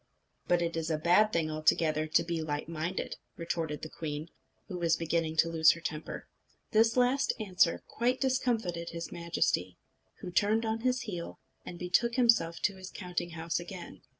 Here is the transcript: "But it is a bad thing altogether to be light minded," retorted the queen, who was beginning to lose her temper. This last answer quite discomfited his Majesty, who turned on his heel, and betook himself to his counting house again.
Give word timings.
"But 0.47 0.63
it 0.63 0.75
is 0.75 0.89
a 0.89 0.97
bad 0.97 1.31
thing 1.31 1.51
altogether 1.51 2.07
to 2.07 2.23
be 2.23 2.41
light 2.41 2.67
minded," 2.67 3.17
retorted 3.37 3.83
the 3.83 3.89
queen, 3.89 4.29
who 4.67 4.79
was 4.79 4.95
beginning 4.95 5.37
to 5.37 5.47
lose 5.47 5.73
her 5.73 5.79
temper. 5.79 6.27
This 6.71 6.97
last 6.97 7.33
answer 7.39 7.83
quite 7.87 8.19
discomfited 8.19 8.89
his 8.89 9.11
Majesty, 9.11 9.77
who 10.21 10.31
turned 10.31 10.65
on 10.65 10.79
his 10.79 11.01
heel, 11.01 11.37
and 11.67 11.77
betook 11.77 12.15
himself 12.15 12.59
to 12.61 12.77
his 12.77 12.89
counting 12.89 13.33
house 13.37 13.59
again. 13.59 14.01